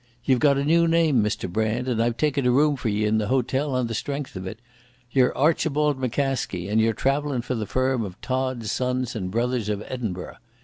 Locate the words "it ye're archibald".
4.47-6.01